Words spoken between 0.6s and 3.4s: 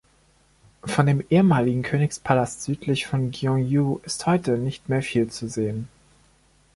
Von dem ehemaligen Königspalast südlich von